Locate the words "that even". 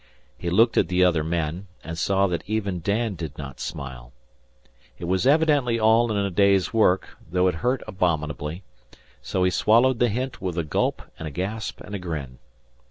2.25-2.79